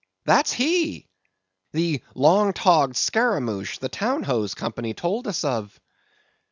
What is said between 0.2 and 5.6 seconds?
that's he!—the long togged scaramouch the Town Ho's company told us